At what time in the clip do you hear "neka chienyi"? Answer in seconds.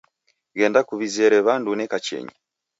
1.77-2.35